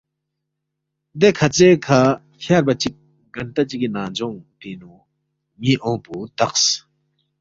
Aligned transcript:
دے 1.19 1.29
کھژے 1.37 1.69
کھہ 1.85 1.99
فیاربا 2.41 2.73
چِک 2.81 2.95
گھنٹہ 3.35 3.61
چِگی 3.69 3.87
ننگجونگ 3.95 4.37
پِنگ 4.59 4.77
نُو 4.79 4.91
ن٘ی 5.61 5.73
اونگ 5.83 5.99
پو 6.03 6.13
دقس 6.37 6.65